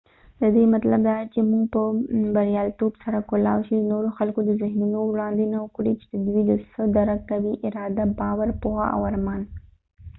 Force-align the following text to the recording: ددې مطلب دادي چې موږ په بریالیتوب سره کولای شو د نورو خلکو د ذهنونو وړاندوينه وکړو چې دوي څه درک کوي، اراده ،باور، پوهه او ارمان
ددې 0.41 0.63
مطلب 0.75 0.99
دادي 1.07 1.25
چې 1.33 1.39
موږ 1.49 1.63
په 1.75 1.81
بریالیتوب 2.35 2.93
سره 3.03 3.17
کولای 3.29 3.57
شو 3.67 3.73
د 3.77 3.81
نورو 3.91 4.09
خلکو 4.17 4.39
د 4.45 4.49
ذهنونو 4.61 4.99
وړاندوينه 5.03 5.57
وکړو 5.61 5.93
چې 6.01 6.07
دوي 6.27 6.43
څه 6.73 6.81
درک 6.95 7.19
کوي، 7.31 7.53
اراده 7.67 8.05
،باور، 8.19 8.49
پوهه 8.61 8.85
او 8.95 8.99
ارمان 9.09 9.41